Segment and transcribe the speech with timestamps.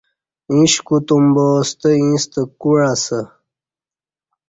[0.51, 3.19] ایݩش کوتوم با ستہ ایݩستہ کوع اسہ